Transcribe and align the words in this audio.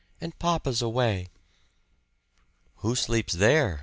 And 0.19 0.33
papa's 0.39 0.81
away." 0.81 1.27
"Who 2.77 2.95
sleeps 2.95 3.33
there?" 3.33 3.79